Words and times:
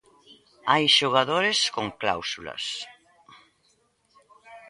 Hai 0.69 0.85
xogadores 0.97 1.59
con 1.75 1.87
cláusulas. 2.01 2.65